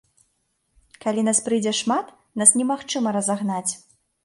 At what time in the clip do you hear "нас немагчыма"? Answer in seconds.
2.43-3.17